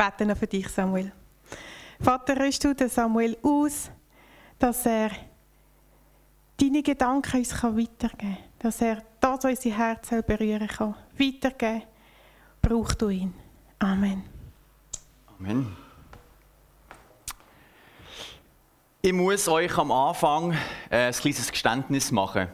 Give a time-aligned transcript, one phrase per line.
[0.00, 1.12] bete noch für dich, Samuel.
[2.00, 3.90] Vater, rüst du den Samuel aus,
[4.58, 5.10] dass er
[6.56, 8.36] deine Gedanken uns weitergeben kann.
[8.58, 11.82] Dass er das, was unser Herz berühren kann, weitergeben.
[12.62, 13.34] Brauch du ihn.
[13.78, 14.22] Amen.
[15.38, 15.76] Amen.
[19.02, 20.52] Ich muss euch am Anfang
[20.88, 22.48] äh, ein kleines Geständnis machen.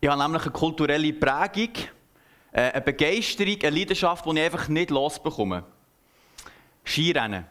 [0.00, 1.74] Ich habe nämlich eine kulturelle Prägung,
[2.52, 5.64] äh, eine Begeisterung, eine Leidenschaft, die ich einfach nicht losbekomme.
[6.84, 7.46] Skirennen.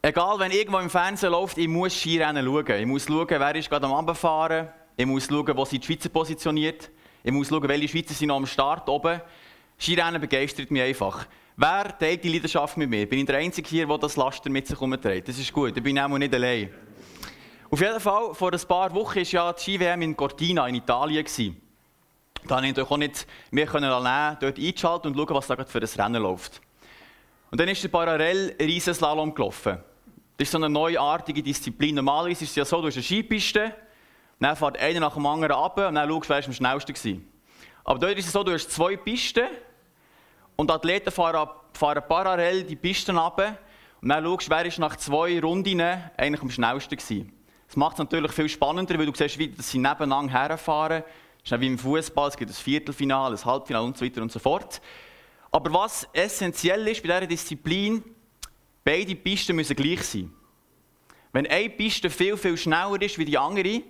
[0.00, 2.80] Egal, wenn irgendwo im Fernsehen läuft, ich muss Skirennen schauen.
[2.80, 4.68] Ich muss schauen, wer ist gerade am Abfahren.
[4.96, 6.90] Ich muss schauen, wo sind die Schweizer positioniert.
[7.22, 9.20] Ich muss schauen, welche Schweizer sind noch am Start oben.
[9.78, 11.26] Skirennen begeistert mich einfach.
[11.56, 13.08] Wer teilt die Leidenschaft mit mir?
[13.08, 15.28] Bin ich der Einzige hier, der das Laster mit sich herumträgt?
[15.28, 16.70] Das ist gut, ich bin auch nicht allein.
[17.70, 21.26] Auf jeden Fall, vor ein paar Wochen war ja die Ski-WM in Cortina in Italien.
[22.46, 25.80] Da konnte ich auch nicht mehr nehmen, dort einschalten und schauen, was da gerade für
[25.80, 26.60] ein Rennen läuft.
[27.50, 29.78] Und dann ist der parallel Riesenslalom gelaufen.
[30.36, 31.94] Das ist so eine neuartige Disziplin.
[31.94, 33.74] Normalerweise ist es ja so, du hast eine Skipiste,
[34.38, 37.20] dann fährt einer nach dem anderen ab und dann schaust du, wer am schnellsten war.
[37.84, 39.46] Aber dort ist es so, du hast zwei Pisten
[40.56, 43.40] und Athleten fahren, fahren parallel die Pisten ab
[44.00, 47.26] und dann schaust, wer ist nach zwei Runden eigentlich am schnellsten war.
[47.66, 51.02] Das macht es natürlich viel spannender, weil du siehst, wie sie nebeneinander herfahren.
[51.42, 54.30] Das ist wie im Fußball, es gibt ein Viertelfinale, ein Halbfinale und so weiter und
[54.30, 54.80] so fort.
[55.50, 58.02] Aber was essentiell ist bei dieser Disziplin,
[58.84, 60.32] beide Pisten müssen gleich sein.
[61.32, 63.82] Wenn eine Piste viel, viel schneller ist wie die andere,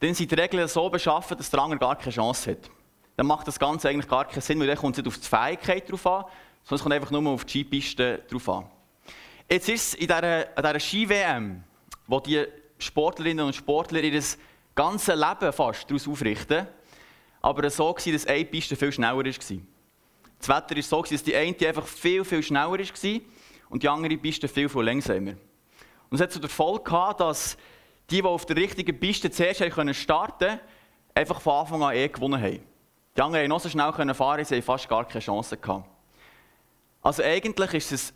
[0.00, 2.70] dann sind die Regeln so beschaffen, dass der andere gar keine Chance hat
[3.16, 5.28] dann macht das Ganze eigentlich gar keinen Sinn, weil dann kommt es nicht auf die
[5.28, 6.24] Fähigkeit drauf an,
[6.64, 8.66] sondern es kommt einfach nur auf die Skipiste drauf an.
[9.50, 11.62] Jetzt ist es in dieser, dieser Ski-WM,
[12.06, 12.44] wo die
[12.78, 14.22] Sportlerinnen und Sportler ihr
[14.74, 16.66] ganzes Leben fast daraus aufrichten,
[17.42, 19.24] aber so gewesen, dass eine Piste viel schneller war.
[20.42, 23.20] Das Wetter war so, dass die eine einfach viel, viel schneller war
[23.70, 25.34] und die andere Piste viel, viel langsamer.
[26.10, 27.56] Und es hat so den Folge gehabt, dass
[28.10, 30.60] die, die auf der richtigen Piste zuerst starten konnten,
[31.14, 32.60] einfach von Anfang an eh gewonnen haben.
[33.16, 35.56] Die anderen konnten noch so schnell fahren, sie hatten fast gar keine Chance.
[35.56, 35.88] Gehabt.
[37.02, 38.14] Also eigentlich war es ein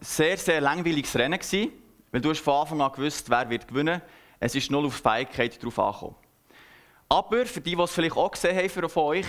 [0.00, 1.70] sehr, sehr langweiliges Rennen, gewesen,
[2.10, 4.02] weil du hast von Anfang an gewusst, wer wird gewinnen.
[4.40, 6.16] Es ist null auf Fähigkeit drauf angekommen.
[7.08, 9.26] Aber für die, die es vielleicht auch gesehen haben von euch,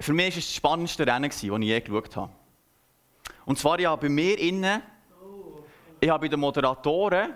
[0.00, 2.32] für mich war es das spannendste Rennen, das ich je geschaut habe.
[3.44, 4.82] Und zwar, ich bei mir innen,
[6.00, 7.34] ich habe bei den Moderatoren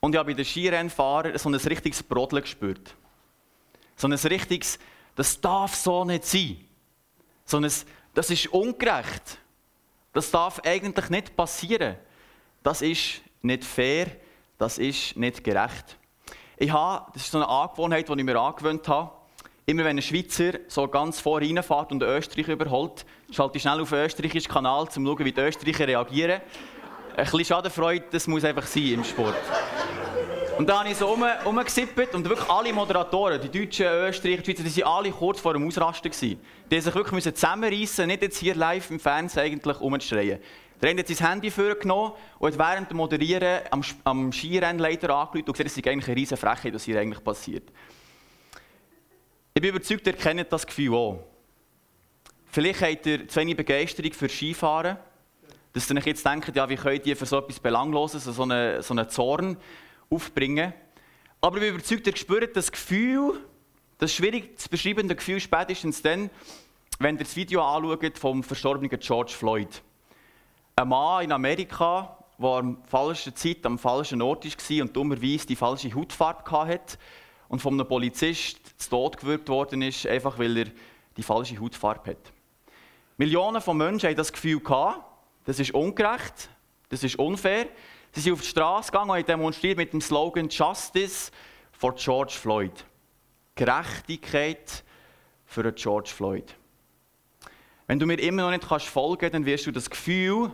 [0.00, 2.94] und ich habe bei den Skirennfahrern so ein richtiges Brodeln gespürt.
[3.96, 4.78] So ein richtiges
[5.18, 6.64] das darf so nicht sein.
[7.44, 7.72] Sondern
[8.14, 9.40] das ist ungerecht.
[10.12, 11.96] Das darf eigentlich nicht passieren.
[12.62, 14.12] Das ist nicht fair.
[14.58, 15.98] Das ist nicht gerecht.
[16.56, 19.10] Ich habe, das ist so eine Angewohnheit, die ich mir angewöhnt habe.
[19.68, 23.90] Immer wenn ein Schweizer so ganz vor reinfährt und Österreich überholt, schalte ich schnell auf
[23.90, 26.40] den österreichischen Kanal, um zu schauen, wie die Österreicher reagieren.
[27.14, 29.36] Ein bisschen Schadenfreude, das muss einfach sein im Sport.
[30.56, 34.76] Und dann habe ich so um, und wirklich alle Moderatoren, die Deutschen, Österreicher, Schweizer, die
[34.78, 36.10] waren alle kurz vor dem Ausrasten.
[36.10, 36.40] Gewesen.
[36.70, 40.38] Die sich wirklich zusammenreißen nicht jetzt hier live im Fernsehen eigentlich umzuschreien.
[40.80, 45.40] Der eine hat sein Handy vorgenommen und hat während dem Moderieren am, am Skirennleiter angerufen
[45.40, 47.64] und gesagt, es ist eigentlich eine riesige Frechheit, was hier eigentlich passiert.
[49.58, 51.18] Ich bin überzeugt, ihr kennt das Gefühl auch.
[52.46, 54.98] Vielleicht habt ihr zu wenig Begeisterung für Skifahren,
[55.72, 58.80] dass ihr euch jetzt denkt, ja, wie könnt ihr für so etwas Belangloses, so einen,
[58.82, 59.56] so einen Zorn
[60.10, 60.72] aufbringen.
[61.40, 63.40] Aber ich bin überzeugt, ihr spürt das Gefühl,
[63.98, 66.30] das schwierig zu beschreibende Gefühl spätestens dann,
[67.00, 69.82] wenn ihr das Video anschaut vom verstorbenen George Floyd.
[70.76, 75.56] Ein Mann in Amerika, der am falschen Zeit am falschen Ort war und dummerweise die
[75.56, 76.96] falsche Hautfarbe hatte
[77.48, 80.66] und von einem Polizist zu Tod gewürgt worden ist, einfach weil er
[81.16, 82.32] die falsche Hautfarbe hat.
[83.16, 85.02] Millionen von Menschen haben das Gefühl gehabt,
[85.44, 86.50] das ist ungerecht,
[86.90, 87.66] das ist unfair.
[88.12, 91.30] Sie sind auf die Straße gegangen und demonstriert mit dem Slogan Justice
[91.72, 92.84] for George Floyd.
[93.54, 94.84] Gerechtigkeit
[95.46, 96.54] für George Floyd.
[97.86, 100.50] Wenn du mir immer noch nicht folgen kannst, dann wirst du das Gefühl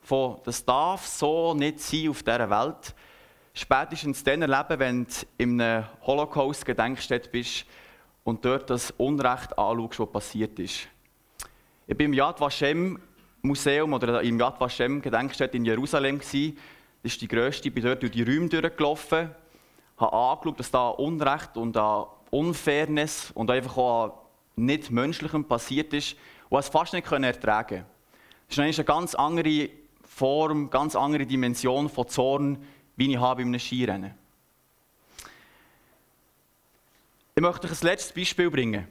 [0.00, 2.94] von, das darf so nicht sein auf dieser Welt,
[3.54, 7.66] spätestens dann erleben, wenn du in einem Holocaust-Gedenkstätte bist
[8.24, 10.88] und dort das Unrecht anschaust, was passiert ist.
[11.86, 12.98] Ich bin im Yad Vashem
[13.42, 16.18] Museum oder im Yad Vashem Gedenkstätte in Jerusalem.
[16.18, 16.32] Das
[17.02, 17.68] ist die grösste.
[17.68, 19.30] Ich bin dort durch die Räume durchgelaufen,
[19.96, 24.22] habe angeschaut, dass da Unrecht und an Unfairness und einfach auch
[24.56, 26.16] nicht Menschlichem passiert ist,
[26.48, 27.86] und es fast nicht ertragen
[28.48, 29.70] Das ist eine ganz andere
[30.04, 32.58] Form, ganz andere Dimension von Zorn,
[32.96, 34.14] wie ich habe in einem Skirennen.
[37.34, 38.86] Ich möchte euch ein letztes Beispiel bringen.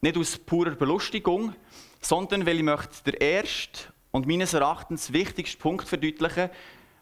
[0.00, 1.54] Nicht aus purer Belustigung,
[2.00, 6.50] sondern weil ich möchte den ersten und meines Erachtens wichtigsten Punkt verdeutlichen,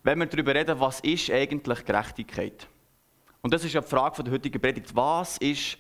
[0.03, 2.69] wenn wir darüber reden, was ist eigentlich Gerechtigkeit.
[3.43, 4.95] Und das ist ja die Frage der heutigen Predigt.
[4.95, 5.79] Was ist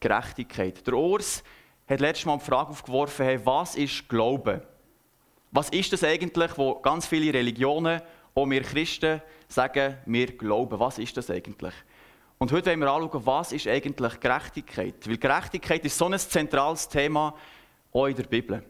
[0.00, 0.86] Gerechtigkeit?
[0.86, 1.42] Der Urs
[1.88, 4.60] hat letztes Mal die Frage aufgeworfen, hey, was ist Glauben?
[5.50, 8.02] Was ist das eigentlich, wo ganz viele Religionen,
[8.38, 10.78] auch wir Christen, sagen, wir glauben?
[10.78, 11.74] Was ist das eigentlich?
[12.38, 14.94] Und heute wollen wir anschauen, was ist eigentlich Gerechtigkeit?
[15.08, 17.34] Weil Gerechtigkeit ist so ein zentrales Thema
[17.92, 18.62] auch in der Bibel.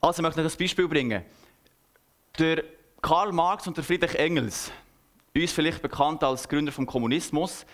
[0.00, 1.24] Also ich möchte ich ein Beispiel bringen.
[2.38, 2.62] Der
[3.02, 4.70] Karl Marx und der Friedrich Engels,
[5.34, 7.66] uns vielleicht bekannt als Gründer vom Kommunismus,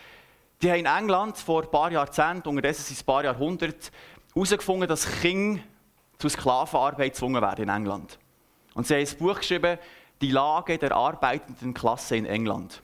[0.62, 3.90] die haben in England vor ein paar Jahrzehnten, unterdessen sind es ein paar Jahrhunderte,
[4.32, 5.62] herausgefunden, dass Kinder
[6.16, 8.18] zu Sklavenarbeit gezwungen werden in England.
[8.72, 9.78] Und sie haben ein Buch geschrieben,
[10.20, 12.82] Die Lage der arbeitenden Klasse in England.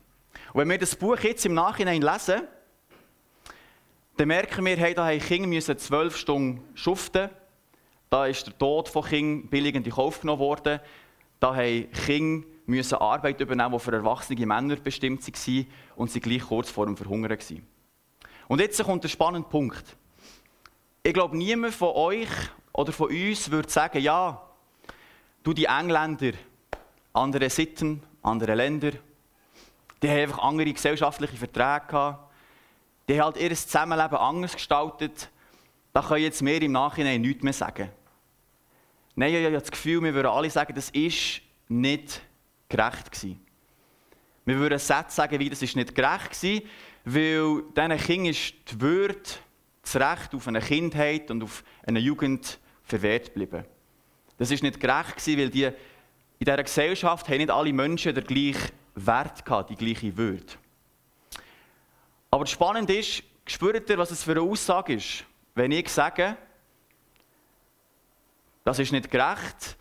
[0.52, 2.42] Und wenn wir das Buch jetzt im Nachhinein lesen,
[4.16, 7.30] dann merken wir, hey, da haben Kinder zwölf Stunden schuften.
[8.10, 10.80] Da ist der Tod von Kindern billig in Kauf genommen worden.
[11.40, 16.42] Da haben Kinder müssen Arbeit übernehmen, die für erwachsene Männer bestimmt waren und sie gleich
[16.42, 17.66] kurz vor dem Verhungern waren.
[18.48, 19.96] Und jetzt kommt der spannende Punkt.
[21.02, 22.28] Ich glaube, niemand von euch
[22.72, 24.40] oder von uns würde sagen, ja,
[25.42, 26.32] du die Engländer,
[27.12, 28.92] andere Sitten, andere Länder,
[30.02, 32.32] die haben einfach andere gesellschaftliche Verträge gehabt.
[33.08, 35.28] Die haben halt ihr Zusammenleben anders gestaltet.
[35.92, 37.90] Da können jetzt mehr im Nachhinein nichts mehr sagen.
[39.14, 42.22] Nein, ich habe das Gefühl, wir würden alle sagen, das ist nicht
[42.68, 43.44] gerecht gewesen.
[44.44, 46.60] Wir würden Sätze sagen, wie das ist nicht gerecht war,
[47.04, 49.20] weil diesen Kindern ist die Würde
[49.82, 53.64] das Recht auf eine Kindheit und auf eine Jugend verwehrt geblieben.
[54.38, 55.70] Das ist nicht gerecht gewesen, weil die,
[56.42, 60.54] in dieser Gesellschaft haben nicht alle Menschen den gleichen Wert gehabt, die gleiche Würde.
[62.32, 65.24] Aber spannend ist, spürt ihr, was es für eine Aussage ist,
[65.54, 66.36] wenn ich sage,
[68.64, 69.76] das ist nicht gerecht,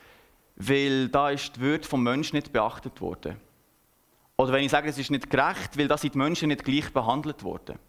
[0.56, 3.42] weil da ist die Würde vom Menschen nicht beachtet worden.
[4.38, 6.94] Oder wenn ich sage, es ist nicht gerecht, weil da sind die Menschen nicht gleich
[6.94, 7.80] behandelt worden.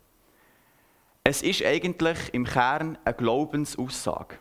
[1.25, 4.39] Es ist eigentlich im Kern eine Glaubensaussage.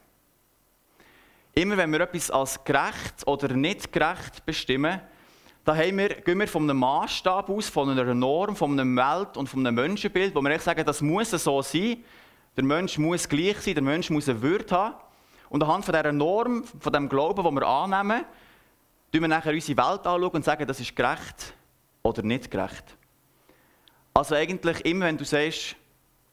[1.54, 5.02] Immer wenn wir etwas als gerecht oder nicht gerecht bestimmen,
[5.64, 9.48] da wir, gehen wir von einem Maßstab aus, von einer Norm, von einem Welt- und
[9.48, 11.98] von einem Menschenbild, wo wir echt sagen, das muss so sein.
[12.58, 14.96] Der Mensch muss gleich sein, der Mensch muss eine Würde haben.
[15.50, 18.26] Und anhand von dieser Norm, von dem Glauben, den wir annehmen,
[19.14, 21.54] schauen wir nachher unsere Welt anschauen und sagen, das ist gerecht
[22.02, 22.98] oder nicht gerecht.
[24.14, 25.76] Also eigentlich immer, wenn du sagst,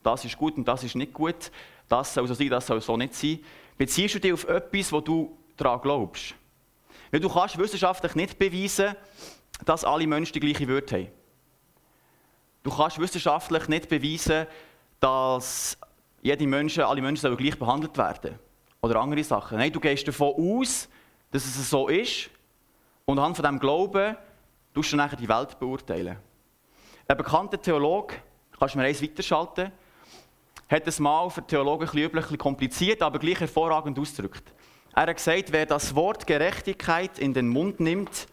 [0.03, 1.51] das ist gut und das ist nicht gut,
[1.89, 3.41] das soll so sein, das soll so nicht sein,
[3.79, 6.35] beziehst du dich auf etwas, wo du daran glaubst.
[7.11, 8.95] Weil du kannst wissenschaftlich nicht beweisen,
[9.65, 11.09] dass alle Menschen die gleiche Würde haben.
[12.63, 14.47] Du kannst wissenschaftlich nicht beweisen,
[15.01, 15.79] dass
[16.21, 18.39] jede Menschen, alle Menschen gleich behandelt werden
[18.81, 19.59] Oder andere Sachen.
[19.59, 20.89] Nein, du gehst davon aus,
[21.31, 22.31] dass es so ist
[23.05, 24.17] und anhand von diesem Glauben
[24.75, 26.19] tust du nachher die Welt beurteilen.
[27.07, 28.17] Ein bekannter Theologe,
[28.59, 29.73] kannst du mir eins weiterschalten,
[30.69, 34.53] hat es mal für Theologen ein bisschen kompliziert, aber gleich hervorragend ausgedrückt.
[34.95, 38.27] Er hat gesagt, wer das Wort Gerechtigkeit in den Mund nimmt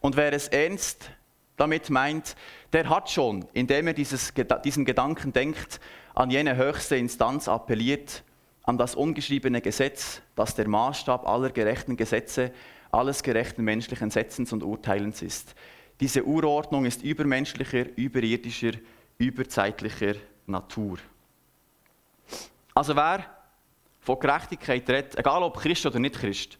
[0.00, 1.10] und wer es ernst
[1.56, 2.36] damit meint,
[2.72, 4.32] der hat schon, indem er dieses,
[4.64, 5.80] diesen Gedanken denkt,
[6.14, 8.22] an jene höchste Instanz appelliert,
[8.62, 12.52] an das ungeschriebene Gesetz, das der Maßstab aller gerechten Gesetze,
[12.90, 15.54] alles gerechten menschlichen Setzens und Urteilens ist.
[16.00, 18.72] Diese Urordnung ist übermenschlicher, überirdischer,
[19.18, 20.14] überzeitlicher
[20.46, 20.98] Natur.
[22.76, 23.24] Also wer
[24.00, 26.58] von Gerechtigkeit redet, egal ob Christ oder nicht Christ,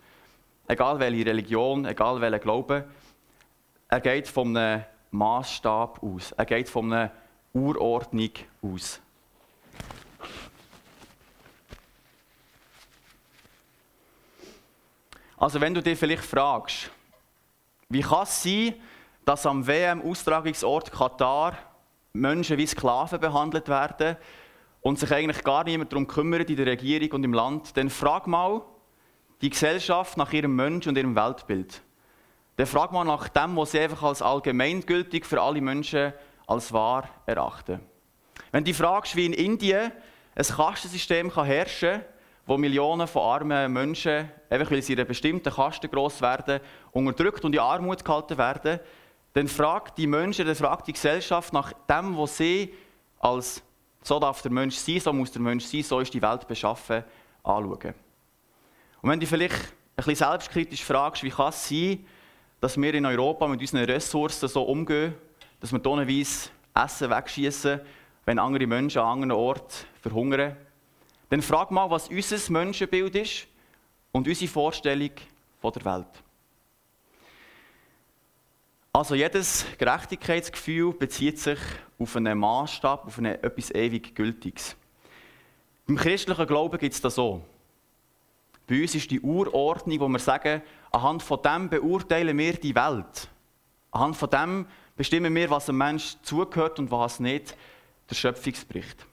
[0.67, 2.89] egal welche Religion, egal welcher Glaube,
[3.87, 6.33] er geht von einem Maßstab aus.
[6.33, 7.13] Er geht von einer
[7.53, 8.31] Urordnung
[8.63, 8.99] aus.
[15.37, 16.91] Also wenn du dich vielleicht fragst,
[17.91, 18.75] wie kann es sein,
[19.27, 21.59] dass am WM-Austragungsort Katar
[22.15, 24.17] Menschen wie Sklaven behandelt werden,
[24.87, 28.28] und sich eigentlich gar niemand darum kümmert in der Regierung und im Land, dann frag
[28.28, 28.62] mal
[29.40, 31.83] die Gesellschaft nach ihrem Mensch und ihrem Weltbild.
[32.55, 36.12] Dann frag mal nach dem, was sie einfach als allgemeingültig für alle Menschen
[36.47, 37.81] als wahr erachten.
[38.52, 39.90] Wenn du fragst, wie in Indien
[40.37, 42.05] ein Kastensystem kann herrschen kann,
[42.47, 46.61] wo Millionen von armen Menschen, einfach weil sie in einer bestimmten Kaste gross werden,
[46.93, 48.78] unterdrückt und in Armut gehalten werden,
[49.33, 52.73] dann fragt die Menschen, dann fragt die Gesellschaft nach dem, was sie
[53.19, 53.64] als
[54.07, 57.03] so darf der Mensch sein, so muss der Mensch sein, so ist die Welt beschaffen,
[57.43, 57.95] anschauen.
[59.03, 62.07] Und wenn du vielleicht ein bisschen selbstkritisch fragst, wie kann es sein,
[62.61, 65.13] dass wir in Europa mit unseren Ressourcen so umgehen,
[65.59, 67.81] dass wir tonnenweise Essen wegschießen,
[68.25, 70.57] wenn andere Menschen an anderen Orten verhungern,
[71.29, 73.49] dann frag mal, was unser Menschenbild ist
[74.13, 75.11] und unsere Vorstellung
[75.61, 76.23] von der Welt.
[78.97, 81.59] Also jedes Gerechtigkeitsgefühl bezieht sich
[81.99, 84.75] auf einen Maßstab, auf eine, etwas ewig Gültiges.
[85.87, 87.45] Im christlichen Glauben gibt es das so.
[88.67, 93.29] Bei uns ist die Urordnung, wo wir sagen, anhand von dem beurteilen wir die Welt.
[93.91, 97.55] Anhand von dem bestimmen wir, was einem Mensch zugehört und was nicht,
[98.09, 99.07] der Schöpfungsbericht.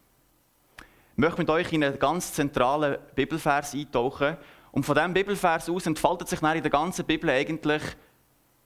[0.77, 4.37] Ich möchte mit euch in einen ganz zentralen Bibelvers eintauchen.
[4.71, 7.83] Und von diesem Bibelvers aus entfaltet sich in der ganzen Bibel eigentlich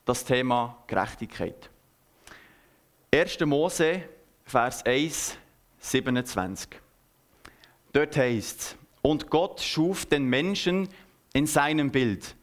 [0.07, 1.69] das Thema Gerechtigkeit.
[3.13, 3.41] 1.
[3.41, 4.03] Mose,
[4.45, 5.37] Vers 1,
[5.79, 6.69] 27.
[7.91, 10.87] Dort heißt es, und Gott schuf den Menschen
[11.33, 12.35] in seinem Bild.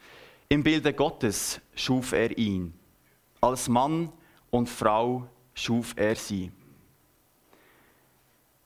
[0.49, 2.75] Im Bilde Gottes schuf er ihn.
[3.41, 4.13] Als Mann
[4.51, 6.53] und Frau schuf er sie.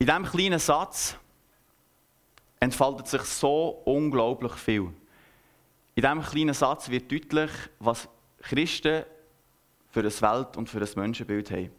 [0.01, 1.17] In diesem kleinen Satz
[2.59, 4.93] entfaltet sich so unglaublich viel.
[5.95, 8.09] In diesem kleinen Satz wird deutlich, was
[8.49, 9.05] Christen
[9.91, 11.71] für eine Welt und für ein Menschenbild haben.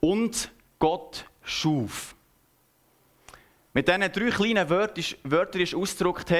[0.00, 2.14] Und Gott schuf.
[3.72, 6.32] Mit diesen drei kleinen Wörtern ist ausgedrückt,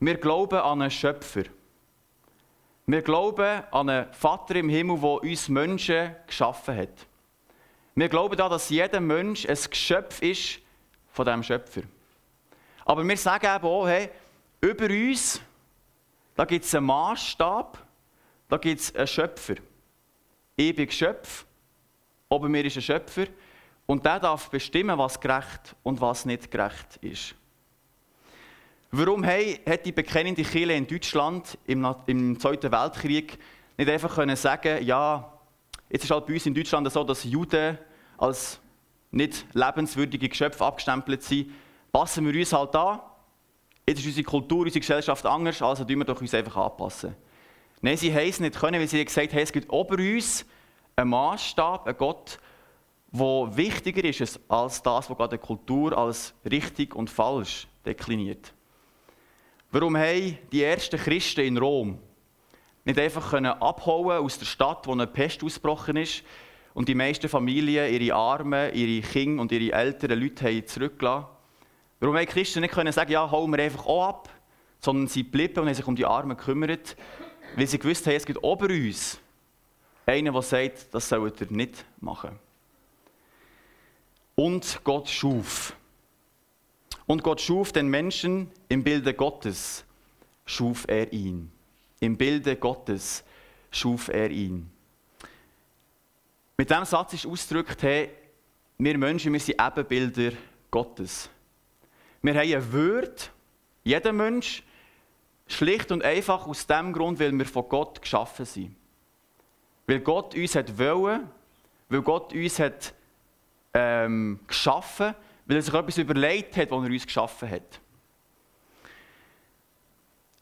[0.00, 1.44] wir glauben an einen Schöpfer.
[2.86, 7.06] Wir glauben an einen Vater im Himmel, der uns Menschen geschaffen hat.
[7.94, 10.58] Wir glauben daran, dass jeder Mensch ein Geschöpf ist
[11.12, 11.82] von diesem Schöpfer.
[12.84, 14.10] Aber wir sagen eben auch, hey,
[14.60, 15.40] über uns,
[16.34, 17.78] da gibt es einen Maßstab,
[18.50, 19.54] da gibt es einen Schöpfer.
[20.56, 21.46] Ich bin Geschöpf,
[22.28, 23.26] ober mir ist ein Schöpfer
[23.86, 27.34] und der darf bestimmen, was gerecht und was nicht gerecht ist.
[28.90, 33.38] Warum hey, hat die bekennende Kirche in Deutschland im, im Zweiten Weltkrieg
[33.78, 35.32] nicht einfach können sagen, ja,
[35.88, 37.78] jetzt ist halt bei uns in Deutschland so, dass Juden
[38.18, 38.60] als
[39.12, 41.52] nicht lebenswürdige Geschöpfe abgestempelt sind,
[41.92, 43.00] passen wir uns halt an.
[43.86, 47.14] Jetzt ist unsere Kultur, unsere Gesellschaft anders, also tun wir doch uns einfach anpassen.
[47.82, 50.44] Nein, sie haben es nicht können, weil sie gesagt haben, es gibt über uns
[50.96, 52.38] einen Maßstab, einen Gott,
[53.12, 58.52] der wichtiger ist als das, was gerade die Kultur als richtig und falsch dekliniert.
[59.72, 61.98] Warum haben die ersten Christen in Rom
[62.84, 66.22] nicht einfach abhauen aus der Stadt, wo eine Pest ausgebrochen ist
[66.74, 71.26] und die meisten Familien ihre Armen, ihre Kinder und ihre älteren Leute haben zurückgelassen?
[71.98, 74.28] Warum haben Christen nicht können sagen, ja, hauen wir einfach auch ab,
[74.80, 76.96] sondern sie blieben und haben sich um die Armen gekümmert
[77.56, 79.18] weil sie gewusst haben, es gibt ober uns
[80.06, 82.38] einen, der sagt, das sollt ihr nicht machen.
[84.34, 85.74] Und Gott schuf.
[87.06, 89.84] Und Gott schuf den Menschen im Bilde Gottes,
[90.46, 91.50] schuf er ihn.
[92.00, 93.24] Im Bilde Gottes
[93.70, 94.70] schuf er ihn.
[96.56, 98.10] Mit diesem Satz ist ausgedrückt, hey,
[98.78, 100.32] wir Menschen, wir sind Ebenbilder
[100.70, 101.28] Gottes.
[102.22, 103.22] Wir haben eine Würde,
[103.84, 104.62] jeder Mensch,
[105.52, 108.76] Schlicht und einfach aus dem Grund, weil wir von Gott geschaffen sind.
[109.86, 111.28] Weil Gott uns hat wollen,
[111.88, 112.94] weil Gott uns hat
[113.74, 115.14] ähm, geschaffen,
[115.46, 117.80] weil er sich etwas überlegt hat, was er uns geschaffen hat.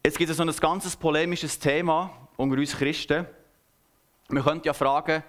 [0.05, 3.25] Jetzt gibt es so ein ganz polemisches Thema unter uns Christen.
[4.29, 5.23] Man könnte ja fragen,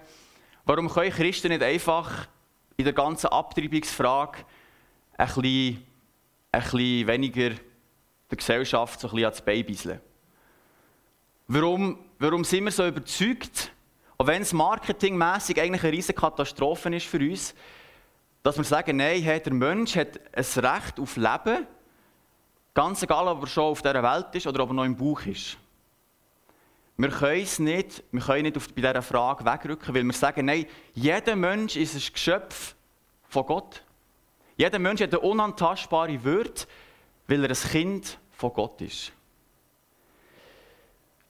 [0.65, 2.27] warum können Christen nicht einfach
[2.77, 4.45] in der ganzen Abtreibungsfrage
[5.17, 5.85] ein bisschen,
[6.51, 7.51] ein bisschen weniger
[8.31, 9.99] der Gesellschaft so ein bisschen
[11.47, 13.71] Warum, warum sind wir so überzeugt,
[14.17, 17.53] auch wenn es marketingmässig eigentlich eine riesige Katastrophe ist für uns,
[18.43, 21.67] dass wir sagen, nein, hey, der Mensch hat ein Recht auf Leben,
[22.73, 25.25] ganz egal, ob er schon auf dieser Welt ist oder ob er noch im Bauch
[25.25, 25.57] ist.
[26.97, 30.45] Wir können es nicht, wir können nicht auf, bei dieser Frage wegrücken, weil wir sagen,
[30.45, 32.75] nein, jeder Mensch ist ein Geschöpf
[33.27, 33.83] von Gott.
[34.55, 36.61] Jeder Mensch hat eine unantastbare Würde,
[37.31, 39.13] weil er ein Kind von Gott ist.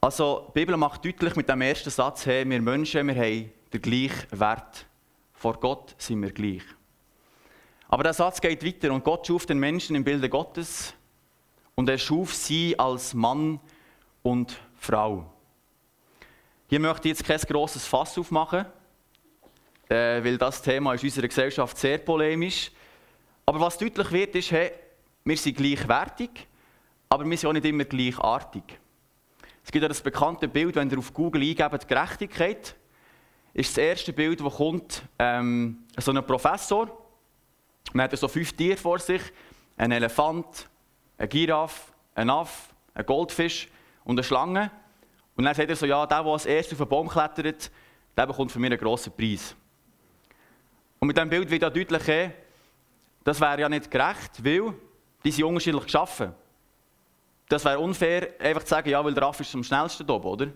[0.01, 3.81] Also, die Bibel macht deutlich mit dem ersten Satz, hey, wir Menschen, wir haben den
[3.81, 4.87] gleichen Wert.
[5.33, 6.63] Vor Gott sind wir gleich.
[7.87, 10.95] Aber der Satz geht weiter und Gott schuf den Menschen im Bilde Gottes
[11.75, 13.59] und er schuf sie als Mann
[14.23, 15.31] und Frau.
[16.67, 18.65] Hier möchte ich jetzt kein grosses Fass aufmachen,
[19.87, 22.71] äh, weil das Thema ist in unserer Gesellschaft sehr polemisch.
[23.45, 24.71] Aber was deutlich wird, ist, hey,
[25.23, 26.29] wir sind gleichwertig,
[27.09, 28.63] aber wir sind auch nicht immer gleichartig.
[29.63, 32.75] Es gibt ja das bekannte Bild, wenn ihr auf Google eingebt, Gerechtigkeit,
[33.53, 36.89] ist das erste Bild, das kommt, ähm, so ein Professor.
[37.93, 39.21] Man hat so fünf Tiere vor sich:
[39.77, 40.69] ein Elefant,
[41.17, 43.67] ein Giraffe, ein Aff, ein Goldfisch
[44.05, 44.71] und eine Schlange.
[45.35, 47.69] Und dann sagt er so: Ja, der, der als erstes auf den Baum klettert,
[48.15, 49.55] der bekommt von mir einen grossen Preis.
[50.99, 52.31] Und mit diesem Bild wird ja deutlich,
[53.23, 54.73] das wäre ja nicht gerecht, weil
[55.23, 56.33] die sind unterschiedlich geschaffen.
[57.47, 60.47] Das wäre unfair, einfach zu sagen, ja, weil der Affe ist am schnellsten oben, oder?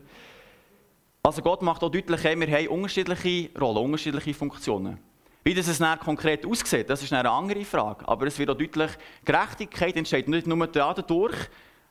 [1.21, 4.99] Also Gott macht auch deutlich, wir haben unterschiedliche Rollen, unterschiedliche Funktionen.
[5.43, 8.07] Wie das es konkret aussieht, das ist eine andere Frage.
[8.07, 8.91] Aber es wird auch deutlich,
[9.23, 11.35] Gerechtigkeit entsteht nicht nur dadurch,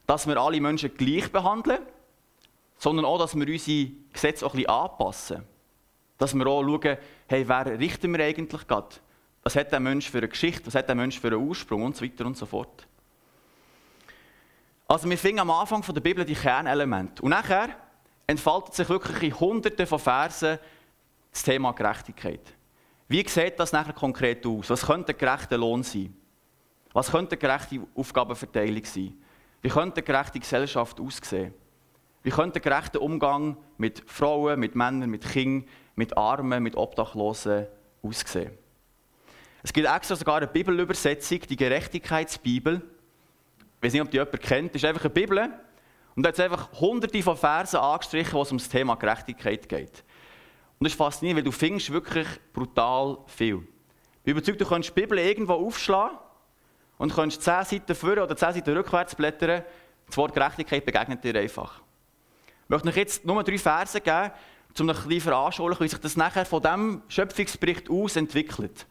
[0.07, 1.81] dass wir alle Menschen gleich behandeln,
[2.79, 5.45] sondern auch, dass wir unsere Gesetze auch ein bisschen anpassen.
[6.19, 8.97] Dass wir auch schauen, hey, wer richten wir eigentlich gerade?
[9.45, 10.67] Was hat der Mensch für eine Geschichte?
[10.67, 11.83] Was hat der Mensch für einen Ursprung?
[11.83, 12.87] Und so weiter und so fort.
[14.89, 17.23] Also wir finden am Anfang der Bibel die Kernelemente.
[17.23, 17.69] Und nachher
[18.27, 20.59] entfaltet sich wirklich in Hunderten von Versen
[21.31, 22.55] das Thema Gerechtigkeit.
[23.07, 24.71] Wie sieht das nachher konkret aus?
[24.71, 26.17] Was könnte ein gerechter Lohn sein?
[26.95, 29.15] Was könnte eine gerechte Aufgabenverteilung sein?
[29.61, 31.53] Wie könnte eine gerechte Gesellschaft aussehen?
[32.23, 37.67] Wie könnte ein gerechter Umgang mit Frauen, mit Männern, mit Kindern, mit Armen, mit Obdachlosen
[38.03, 38.64] aussehen?
[39.65, 42.83] Es gibt extra sogar eine Bibelübersetzung, die Gerechtigkeitsbibel.
[43.79, 44.75] Ich weiß nicht, ob die jemand kennt.
[44.75, 45.39] Das ist einfach eine Bibel.
[46.15, 49.67] Und da hat es einfach hunderte von Versen angestrichen, wo es um das Thema Gerechtigkeit
[49.67, 50.05] geht.
[50.79, 53.67] Und das ist faszinierend, weil du findest wirklich brutal viel.
[54.19, 56.19] Ich bin überzeugt, du könntest die Bibel irgendwo aufschlagen
[56.99, 59.65] und könntest zehn Seiten vor oder zehn Seiten rückwärts blättern.
[60.07, 61.81] Das Wort Gerechtigkeit begegnet dir einfach.
[62.65, 64.31] Ich möchte euch jetzt nur drei Verse geben,
[64.79, 68.87] um euch ein bisschen veranschaulichen, wie sich das nachher von diesem Schöpfungsbericht aus entwickelt.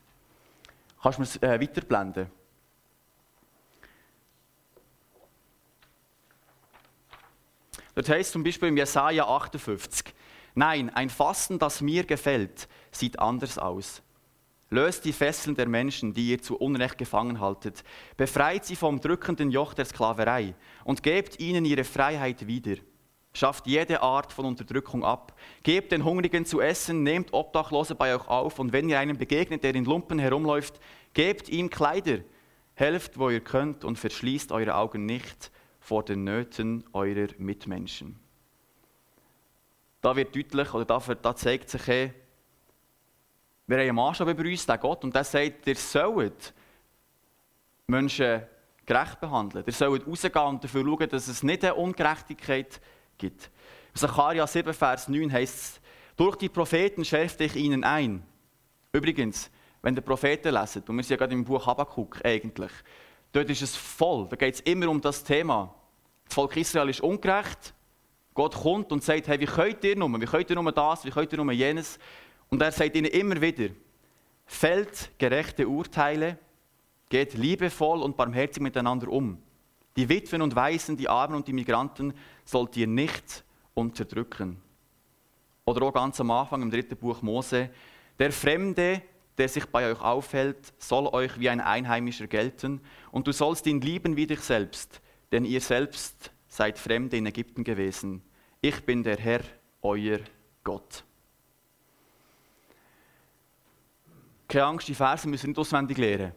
[1.04, 2.32] Kannst du es äh, weiterblenden?
[7.94, 10.16] Dort heißt zum Beispiel im Jesaja 58,
[10.56, 14.02] Nein, ein Fasten, das mir gefällt, sieht anders aus.
[14.70, 17.84] Löst die Fesseln der Menschen, die ihr zu Unrecht gefangen haltet.
[18.16, 20.56] Befreit sie vom drückenden Joch der Sklaverei
[20.86, 22.78] und gebt ihnen ihre Freiheit wieder.
[23.36, 25.34] Schafft jede Art von Unterdrückung ab.
[25.64, 29.64] Gebt den Hungrigen zu essen, nehmt Obdachlose bei euch auf und wenn ihr einem begegnet,
[29.64, 30.80] der in Lumpen herumläuft,
[31.14, 32.20] gebt ihm Kleider.
[32.76, 38.20] Helft, wo ihr könnt und verschließt eure Augen nicht vor den Nöten eurer Mitmenschen.
[40.02, 42.14] Da wird deutlich, oder da, da zeigt sich, hey,
[43.66, 46.54] wir haben einen Maßstab über uns, den Gott, und der sagt, ihr sollt
[47.88, 48.44] Menschen
[48.86, 49.64] gerecht behandeln.
[49.66, 52.82] Ihr sollt rausgehen und dafür schauen, dass es nicht eine Ungerechtigkeit gibt.
[53.28, 55.82] In Sacharja 7, Vers 9 heißt es,
[56.16, 58.24] durch die Propheten schärfte ich ihnen ein.
[58.92, 59.50] Übrigens,
[59.82, 62.72] wenn ihr Propheten leset, und wir sind ja gerade im Buch Habakkuk eigentlich,
[63.32, 65.74] dort ist es voll, da geht es immer um das Thema.
[66.26, 67.74] Das Volk Israel ist ungerecht,
[68.34, 71.12] Gott kommt und sagt, hey, wie könnt ihr nur, wie könnt ihr nur das, wie
[71.12, 72.00] könnt ihr nur jenes?
[72.50, 73.70] Und er sagt ihnen immer wieder,
[74.46, 76.38] fällt gerechte Urteile,
[77.10, 79.38] geht liebevoll und barmherzig miteinander um.
[79.96, 82.14] Die Witwen und Waisen, die Armen und die Migranten
[82.46, 84.62] sollt ihr nicht unterdrücken.
[85.66, 87.70] Oder auch ganz am Anfang im dritten Buch Mose,
[88.20, 89.02] der Fremde,
[89.38, 93.82] der sich bei euch aufhält, soll euch wie ein Einheimischer gelten und du sollst ihn
[93.82, 95.02] lieben wie dich selbst,
[95.32, 98.22] denn ihr selbst seid Fremde in Ägypten gewesen.
[98.62, 99.42] Ich bin der Herr,
[99.82, 100.20] euer
[100.64, 101.04] Gott.
[104.48, 106.34] Keine Angst, die Verse müssen nicht auswendig lernen.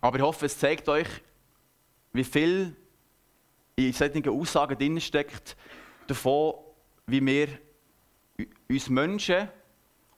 [0.00, 1.08] Aber ich hoffe, es zeigt euch,
[2.12, 2.76] wie viel
[3.76, 5.56] in solchen Aussagen drin steckt,
[6.06, 6.54] davon,
[7.06, 7.48] wie wir
[8.68, 9.48] uns Menschen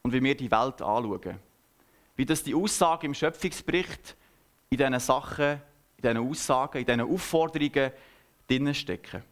[0.03, 1.39] und wie wir die Welt anschauen.
[2.17, 4.17] Wie das die Aussage im Schöpfungsbericht
[4.71, 5.61] in diesen Sachen,
[5.97, 7.93] in diesen Aussagen, in diesen Aufforderungen
[8.47, 9.23] drin stecken.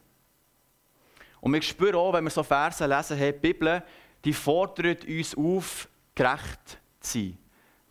[1.39, 3.83] Und wir spüren auch, wenn wir so Verse lesen, hey, die Bibel,
[4.25, 7.37] die fordert uns auf, gerecht zu sein.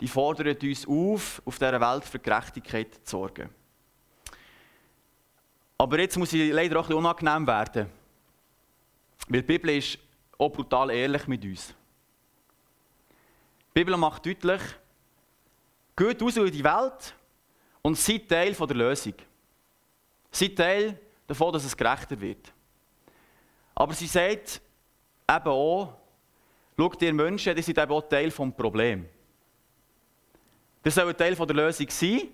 [0.00, 3.48] Die fordert uns auf, auf dieser Welt für Gerechtigkeit zu sorgen.
[5.78, 7.90] Aber jetzt muss ich leider auch ein bisschen unangenehm werden.
[9.28, 9.98] Weil die Bibel ist
[10.38, 11.74] auch brutal ehrlich mit uns.
[13.68, 14.62] Die Bibel macht deutlich,
[15.96, 17.14] geht raus in die Welt
[17.82, 19.14] und seid Teil der Lösung.
[20.30, 22.52] Seid Teil davon, dass es gerechter wird.
[23.74, 24.60] Aber sie sagt
[25.28, 25.92] eben auch,
[26.76, 29.06] schaut ihr Menschen, die sind eben auch Teil des Problems.
[30.82, 32.28] Das soll ein Teil der Lösung sein,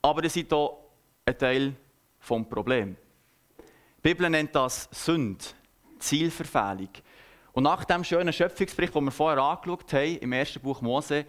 [0.00, 0.78] aber ihr seid auch
[1.26, 1.74] ein Teil
[2.28, 2.96] des Problems.
[3.58, 5.44] Die Bibel nennt das Sünde,
[5.98, 6.90] Zielverfehlung.
[7.52, 11.24] Und nach dem schönen Schöpfungsbericht, den wir vorher angeschaut haben, im ersten Buch Mose,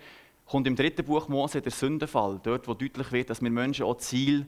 [0.46, 3.98] kommt im dritten Buch Mose der Sündenfall, dort wo deutlich wird, dass wir Menschen auch
[3.98, 4.46] Ziel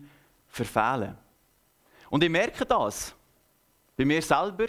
[0.47, 1.17] verfehlen.
[2.09, 3.15] Und ich merke das
[3.95, 4.67] bei mir selber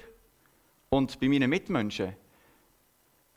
[0.88, 2.14] und bei meinen Mitmenschen.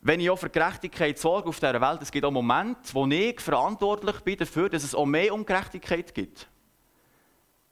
[0.02, 3.40] Wenn ich auch für Gerechtigkeit sorge auf dieser Welt, es gibt auch Momente, wo ich
[3.40, 6.50] verantwortlich bin dafür, dass es auch mehr Ungerechtigkeit gibt.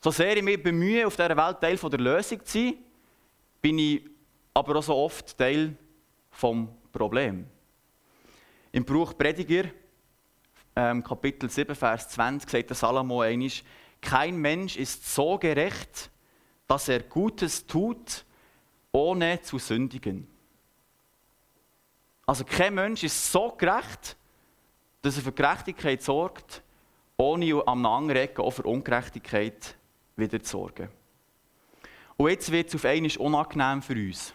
[0.01, 2.75] So sehr ich mich bemühe, auf dieser Welt Teil der Lösung zu sein,
[3.61, 4.09] bin ich
[4.53, 5.75] aber auch so oft Teil
[6.31, 7.45] des Problems.
[8.71, 9.69] Im Buch Prediger,
[10.73, 13.49] ähm, Kapitel 7, Vers 20, sagt der Salomo einmal,
[13.99, 16.09] kein Mensch ist so gerecht,
[16.65, 18.23] dass er Gutes tut,
[18.93, 20.27] ohne zu sündigen.
[22.25, 24.15] Also kein Mensch ist so gerecht,
[25.01, 26.61] dass er für Gerechtigkeit sorgt,
[27.17, 29.75] ohne am anderen Ecke auch für Ungerechtigkeit
[30.19, 30.89] wieder zu sorgen.
[32.17, 34.33] Und jetzt wird es auf einmal unangenehm für uns.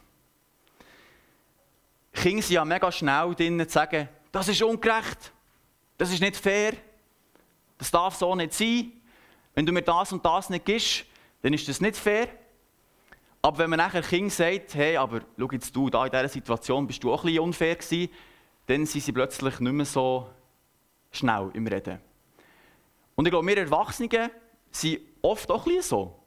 [2.12, 5.33] Kinder sind ja mega schnell drin zu sagen, das ist ungerecht,
[5.99, 6.75] das ist nicht fair,
[7.77, 8.92] das darf so nicht sein.
[9.55, 11.05] Wenn du mir das und das nicht gibst,
[11.42, 12.29] dann ist das nicht fair.
[13.42, 16.87] Aber wenn man nachher Kind sagt, hey, aber schau jetzt du, da in dieser Situation
[16.87, 18.11] bist du auch ein bisschen unfair gewesen,
[18.66, 20.31] dann sind sie plötzlich nicht mehr so
[21.12, 22.01] schnell im Reden.
[23.14, 24.31] Und ich glaube, wir Erwachsenen
[24.70, 26.19] sind oft auch ein so.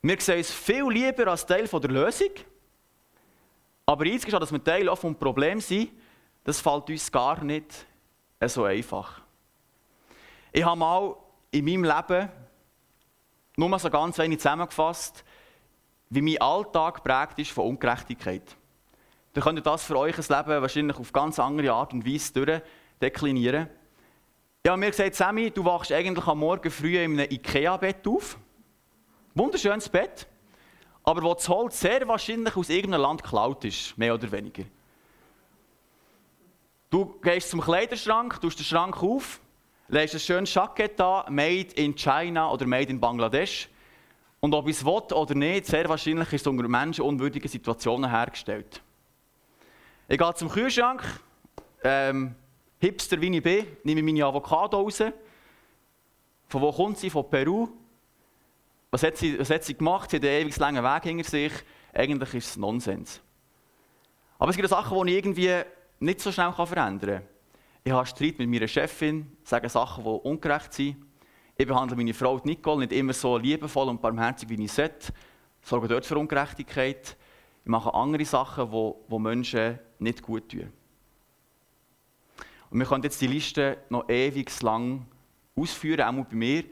[0.00, 2.30] Wir sehen uns viel lieber als Teil der Lösung,
[3.84, 5.90] aber einzugestehen, dass wir Teil auch vom Problem sind,
[6.44, 7.86] das fällt uns gar nicht
[8.46, 9.20] so einfach.
[10.52, 11.16] Ich habe mal
[11.50, 12.28] in meinem Leben
[13.56, 15.24] nur mal so ganz wenig zusammengefasst,
[16.10, 18.56] wie mein Alltag geprägt ist von Ungerechtigkeit.
[19.32, 22.62] Dann könnt ihr das für euch ein Leben wahrscheinlich auf ganz andere Art und Weise
[24.68, 28.36] Ja, mir gesagt, Sammy, du wachst eigentlich am Morgen früh in einem Ikea-Bett auf.
[29.34, 30.26] Wunderschönes Bett,
[31.04, 34.64] aber wo das Holz sehr wahrscheinlich aus irgendeinem Land geklaut ist, mehr oder weniger.
[36.90, 39.40] Du gehst zum Kleiderschrank, tust den Schrank auf,
[39.88, 43.70] legst ein schönes Jackett an, made in China oder made in Bangladesch.
[44.40, 48.82] Und ob ich es will oder nicht, sehr wahrscheinlich ist es unter menschenunwürdigen Situationen hergestellt.
[50.08, 51.02] Ich gehe zum Kühlschrank,
[51.82, 52.34] ähm,
[52.78, 55.02] Hipster wie ich bin, nehme meine Avocado raus.
[56.48, 57.10] Von wo kommt sie?
[57.10, 57.68] Von Peru.
[58.90, 60.10] Was hat sie, was hat sie gemacht?
[60.10, 61.52] Sie hat einen ewig langen Weg hinter sich.
[61.92, 63.20] Eigentlich ist es Nonsens.
[64.38, 65.62] Aber es gibt Sachen, die ich irgendwie
[66.00, 67.22] nicht so schnell verändern kann.
[67.84, 70.96] Ich habe Streit mit meiner Chefin, sage Sachen, die ungerecht sind.
[71.56, 75.12] Ich behandle meine Frau Nicole nicht immer so liebevoll und barmherzig, wie ich sollte.
[75.60, 77.16] Ich sorge dort für Ungerechtigkeit.
[77.64, 80.72] Ich mache andere Sachen, die, Menschen nicht gut tun.
[82.70, 85.06] Und wir können jetzt die Liste noch ewig lang
[85.56, 86.64] ausführen, auch bei mir.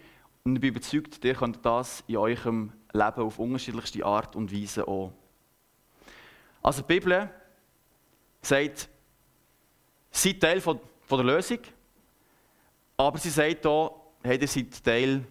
[0.45, 4.87] Und ich bin überzeugt, ihr könnt das in eurem Leben auf unterschiedlichste Art und Weise
[4.87, 5.13] auch.
[6.63, 7.31] Also die Bibel
[8.43, 8.89] sagt,
[10.11, 11.59] seid Teil von, von der Lösung,
[12.97, 15.25] aber sie sagt auch, hey, ihr seid Teil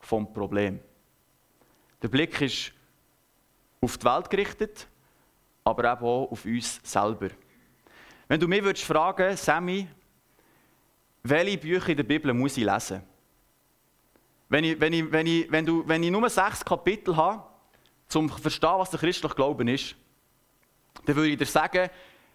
[0.00, 0.80] vom Problem.
[2.02, 2.72] Der Blick ist
[3.80, 4.86] auf die Welt gerichtet,
[5.64, 7.30] aber eben auch auf uns selber.
[8.28, 9.86] Wenn du mich würdest fragen, Sammy,
[11.22, 13.02] welche Bücher in der Bibel muss ich lesen?
[14.48, 17.42] Wenn ich, wenn ich, wenn ich, wenn du, wenn ich nur sechs Kapitel habe,
[18.14, 19.96] um zu verstehen, was der christliche Glauben ist,
[21.04, 21.90] dann würde ich dir sagen,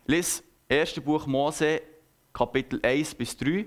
[0.06, 0.99] lies 1.
[1.02, 1.82] Buch Mose,
[2.34, 3.65] Kapitel 1 bis 3.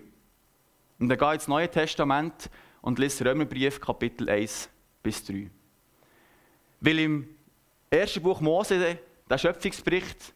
[0.98, 4.68] Und dann geh ins Neue Testament und lies Römerbrief, Kapitel 1
[5.02, 5.50] bis 3.
[6.80, 7.28] Weil im
[7.90, 8.20] 1.
[8.20, 10.35] Buch Mose, der Schöpfungsbericht,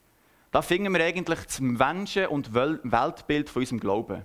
[0.57, 4.23] da finden wir eigentlich das Menschen- und Weltbild von unserem Glauben.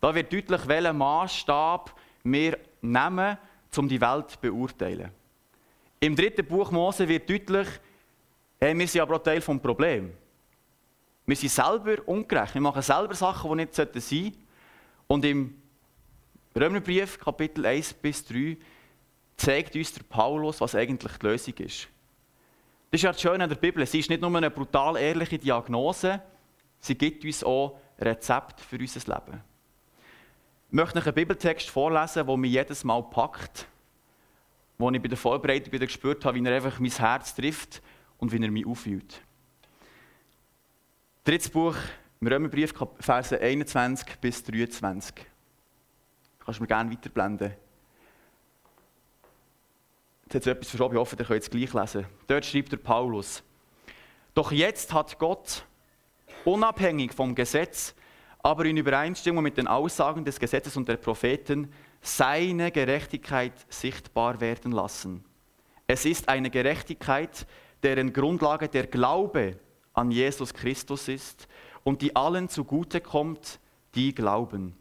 [0.00, 3.36] Da wird deutlich, welchen Maßstab wir nehmen,
[3.76, 5.10] um die Welt zu beurteilen.
[5.98, 7.66] Im dritten Buch Mose wird deutlich,
[8.60, 10.12] hey, wir sind aber auch Teil des Problems.
[11.26, 12.54] Wir sind selber ungerecht.
[12.54, 14.36] Wir machen selber Sachen, die nicht sein sollten.
[15.08, 15.60] Und im
[16.54, 18.56] Römerbrief, Kapitel 1 bis 3,
[19.36, 21.88] zeigt uns der Paulus, was eigentlich die Lösung ist.
[22.92, 23.86] Das ist ja das Schöne an der Bibel.
[23.86, 26.20] Sie ist nicht nur eine brutal ehrliche Diagnose,
[26.78, 29.40] sie gibt uns auch Rezept für unser Leben.
[30.68, 33.66] Ich möchte euch einen Bibeltext vorlesen, der mich jedes Mal packt,
[34.76, 37.80] wo ich bei der Vorbereitung wieder gespürt habe, wie er einfach mein Herz trifft
[38.18, 39.22] und wie er mich auffühlt.
[41.24, 41.76] Drittes Buch
[42.22, 45.14] Römerbrief, Verse 21 bis 23.
[46.44, 47.54] Kannst du mir gerne weiterblenden.
[50.32, 52.06] Jetzt hat es etwas verschoben, ich hoffe, ihr könnt es gleich lesen.
[52.26, 53.42] Dort schreibt der Paulus,
[54.32, 55.66] doch jetzt hat Gott,
[56.46, 57.94] unabhängig vom Gesetz,
[58.42, 64.72] aber in Übereinstimmung mit den Aussagen des Gesetzes und der Propheten, seine Gerechtigkeit sichtbar werden
[64.72, 65.22] lassen.
[65.86, 67.46] Es ist eine Gerechtigkeit,
[67.82, 69.58] deren Grundlage der Glaube
[69.92, 71.46] an Jesus Christus ist
[71.84, 73.60] und die allen zugute kommt,
[73.94, 74.74] die glauben.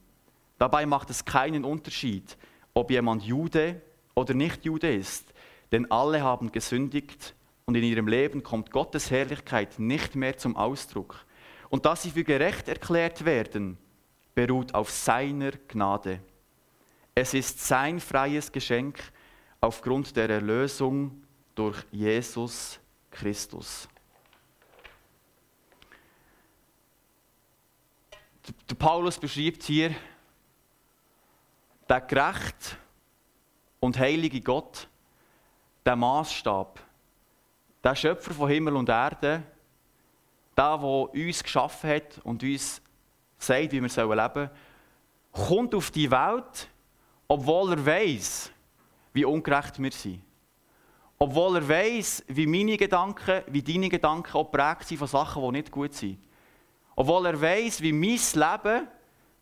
[0.58, 2.38] Dabei macht es keinen Unterschied,
[2.74, 3.82] ob jemand Jude
[4.16, 5.34] oder nicht Jude ist,
[5.72, 11.26] denn alle haben gesündigt und in ihrem Leben kommt Gottes Herrlichkeit nicht mehr zum Ausdruck.
[11.70, 13.78] Und dass sie für gerecht erklärt werden,
[14.36, 16.20] beruht auf seiner Gnade.
[17.16, 19.00] Es ist sein freies Geschenk
[19.62, 21.24] aufgrund der Erlösung
[21.56, 22.80] durch Jesus
[23.10, 23.88] Christus.
[28.70, 29.96] Der Paulus beschreibt hier
[31.88, 32.78] der gerecht
[33.80, 34.88] und heilige Gott,
[35.86, 36.80] der Maßstab,
[37.84, 39.44] der Schöpfer von Himmel und Erde,
[40.56, 42.82] der, der uns geschaffen hat und uns
[43.38, 44.50] sagt, wie wir leben sollen,
[45.32, 46.70] kommt auf die Welt,
[47.28, 48.52] obwohl er weiß,
[49.14, 50.22] wie ungerecht wir sind.
[51.18, 55.52] Obwohl er weiß, wie meine Gedanken, wie deine Gedanken auch prägt sind von Sachen, die
[55.52, 56.20] nicht gut sind.
[56.96, 58.88] Obwohl er weiß, wie mein Leben,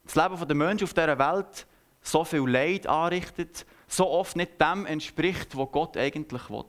[0.03, 1.67] das Leben der Menschen auf dieser Welt,
[2.01, 6.63] so viel Leid anrichtet, so oft nicht dem entspricht, was Gott eigentlich will.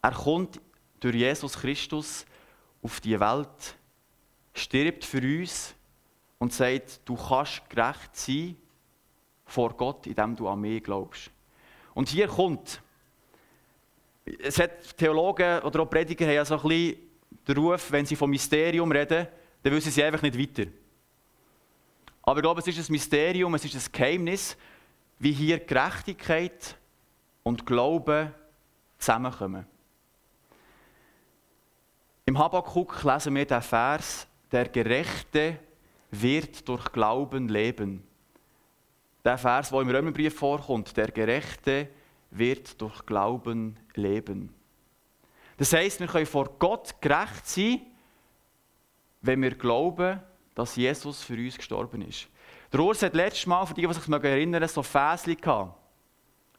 [0.00, 0.60] Er kommt
[0.98, 2.24] durch Jesus Christus
[2.82, 3.76] auf die Welt,
[4.54, 5.74] stirbt für uns
[6.38, 8.56] und sagt, du kannst gerecht sein
[9.44, 11.30] vor Gott, indem du an mich glaubst.
[11.94, 12.80] Und hier kommt,
[14.24, 16.96] es hat Theologen oder auch Prediger haben so ein bisschen
[17.46, 19.26] den Ruf, wenn sie vom Mysterium reden,
[19.62, 20.70] dann wissen sie einfach nicht weiter.
[22.22, 24.56] Aber ich glaube, es ist ein Mysterium, es ist ein Geheimnis,
[25.18, 26.76] wie hier Gerechtigkeit
[27.42, 28.32] und Glaube
[28.98, 29.66] zusammenkommen.
[32.24, 35.58] Im Habakkuk lesen wir den Vers, der Gerechte
[36.10, 38.02] wird durch Glauben leben.
[39.24, 41.88] Der Vers, der im Römerbrief vorkommt, der Gerechte
[42.30, 44.54] wird durch Glauben leben.
[45.56, 47.82] Das heißt, wir können vor Gott gerecht sein,
[49.20, 50.20] wenn wir glauben,
[50.54, 52.28] dass Jesus für uns gestorben ist.
[52.72, 55.78] Der Urs hat letztes Mal, für die, die sich erinnern, so Fäsli gehabt.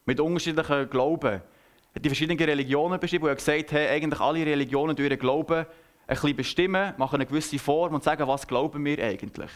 [0.06, 1.42] Mit unterschiedlichen Glauben.
[1.42, 5.20] Er hat die verschiedenen Religionen beschrieben und hat gesagt, hey, eigentlich alle Religionen durch ihren
[5.20, 5.68] Glauben ein
[6.08, 9.52] bisschen bestimmen, machen eine gewisse Form und sagen, was glauben wir eigentlich.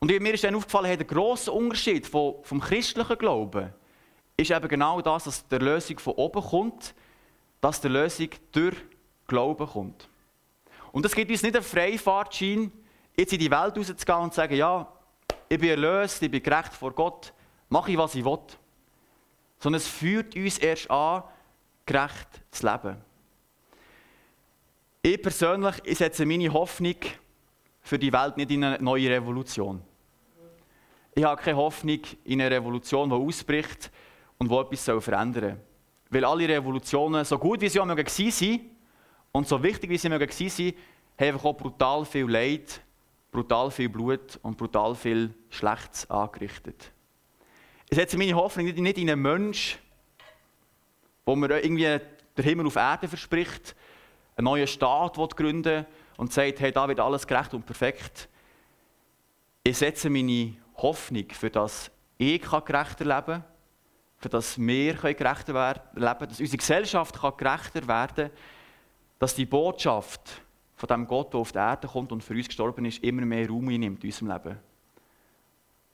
[0.00, 3.72] Und mir ist dann aufgefallen, der grosse Unterschied vom, vom christlichen Glauben
[4.36, 6.94] ist eben genau das, dass die Lösung von oben kommt,
[7.60, 8.76] dass die Lösung durch
[9.28, 10.08] Glauben kommt.
[10.92, 12.72] Und das gibt uns nicht einen Freifahrtschein,
[13.16, 14.93] jetzt in die Welt rauszugehen und zu sagen, ja,
[15.54, 17.32] ich bin erlöst, ich bin gerecht vor Gott,
[17.68, 18.38] mache ich, was ich will.
[19.58, 21.22] Sondern es führt uns erst an,
[21.86, 22.96] gerecht zu leben.
[25.02, 26.96] Ich persönlich ich setze meine Hoffnung
[27.82, 29.82] für die Welt nicht in eine neue Revolution.
[31.14, 33.90] Ich habe keine Hoffnung in eine Revolution, die ausbricht
[34.38, 35.60] und die etwas verändern soll.
[36.10, 38.60] Weil alle Revolutionen, so gut wie sie auch waren
[39.32, 40.74] und so wichtig wie sie waren,
[41.18, 42.80] haben auch brutal viel Leid
[43.34, 46.92] brutal viel Blut und brutal viel Schlechtes angerichtet.
[47.90, 49.80] Ich setze meine Hoffnung nicht in einen Menschen,
[51.26, 51.98] wo mir irgendwie
[52.36, 53.74] der Himmel auf Erde verspricht,
[54.36, 55.84] einen neuen Staat gründen
[56.16, 58.28] und sagt, hey, da wird alles gerecht und perfekt.
[59.64, 63.44] Ich setze meine Hoffnung, für das ich gerechter leben kann,
[64.16, 68.38] für das wir gerechter leben können, dass unsere Gesellschaft gerechter werden kann,
[69.18, 70.40] dass die Botschaft
[70.76, 73.48] von dem Gott, der auf die Erde kommt und für uns gestorben ist, immer mehr
[73.48, 74.58] Raum einnimmt in unserem Leben.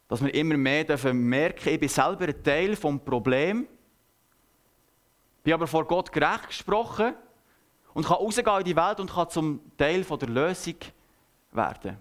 [0.09, 3.69] Dass wir immer mehr dürfen merken, ich bin selber ein Teil des Problems,
[5.43, 7.15] bin aber vor Gott gerecht gesprochen
[7.95, 10.77] und kann rausgehen in die Welt und kann zum Teil der Lösung
[11.53, 11.97] werden.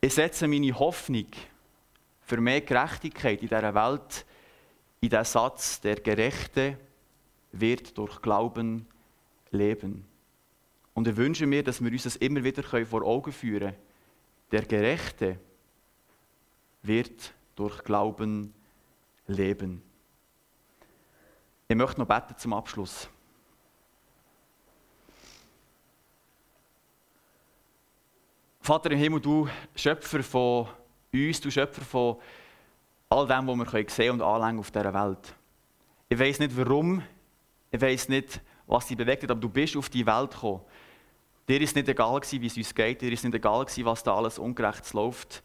[0.00, 1.26] Ich setze meine Hoffnung
[2.22, 4.24] für mehr Gerechtigkeit in dieser Welt
[5.00, 6.76] in den Satz, der Gerechte
[7.52, 8.86] wird durch Glauben
[9.50, 10.07] leben.
[10.98, 13.76] Und ich wünsche mir, dass wir uns das immer wieder vor Augen führen können.
[14.50, 15.38] Der Gerechte
[16.82, 18.52] wird durch Glauben
[19.28, 19.80] leben.
[21.68, 23.08] Ich möchte noch beten zum Abschluss.
[28.60, 30.66] Vater im Himmel, du Schöpfer von
[31.14, 32.16] uns, du Schöpfer von
[33.08, 35.32] all dem, was wir sehen und anlängen auf dieser Welt.
[36.08, 37.04] Ich weiß nicht warum,
[37.70, 40.62] ich weiß nicht, was dich bewegt hat, aber du bist auf die Welt gekommen.
[41.48, 44.38] Dir ist nicht egal wie es uns geht, dir ist nicht egal was da alles
[44.38, 45.42] ungerecht läuft.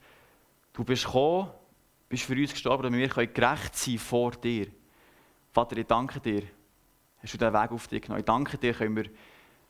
[0.74, 1.50] Du bist gekommen,
[2.10, 4.68] bist für uns gestorben, damit wir können gerecht sein vor dir.
[5.54, 6.44] Vater, ich danke dir,
[7.22, 8.20] hast du den Weg auf dich genommen.
[8.20, 9.06] Ich danke dir, können wir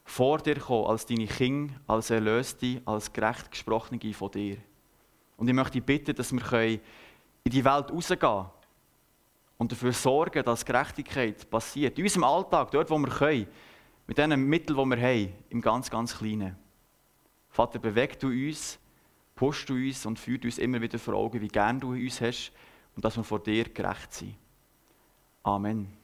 [0.06, 4.58] vor dir kommen, als deine Kinder, als Erlöste, als gerecht Gesprochene von dir.
[5.38, 6.80] Und ich möchte dich bitten, dass wir
[7.44, 8.46] in die Welt rausgehen
[9.58, 11.98] und dafür sorgen, dass Gerechtigkeit passiert.
[11.98, 13.48] In unserem Alltag, dort wo wir können,
[14.08, 16.56] mit diesen Mitteln, die wir haben, im ganz, ganz Kleinen.
[17.50, 18.80] Vater, beweg du uns,
[19.36, 22.52] pusht du uns und führt uns immer wieder vor Augen, wie gern du uns hast
[22.96, 24.36] und dass wir vor dir gerecht sind.
[25.44, 26.03] Amen.